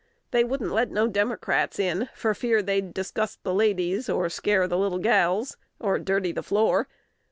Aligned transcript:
They 0.31 0.43
wouldn't 0.43 0.71
let 0.71 0.89
no 0.89 1.07
Democrats 1.07 1.77
in, 1.77 2.09
for 2.15 2.33
fear 2.33 2.63
they'd 2.63 2.91
disgust 2.91 3.37
the 3.43 3.53
ladies, 3.53 4.09
or 4.09 4.29
scare 4.29 4.67
the 4.67 4.75
little 4.79 4.97
gals, 4.97 5.57
or 5.79 5.99
dirty 5.99 6.31
the 6.31 6.41
floor. 6.41 6.87